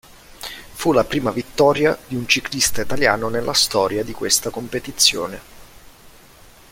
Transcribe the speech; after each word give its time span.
Fu 0.73 0.93
la 0.93 1.03
prima 1.03 1.29
vittoria 1.29 1.95
di 2.07 2.15
un 2.15 2.27
ciclista 2.27 2.81
italiano 2.81 3.29
nella 3.29 3.53
storia 3.53 4.03
di 4.03 4.13
questa 4.13 4.49
competizione. 4.49 5.41